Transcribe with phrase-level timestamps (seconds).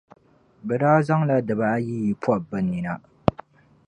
[0.65, 2.93] Bɛ daa zaŋla diba ayiyi pɔb’ bɛ nina.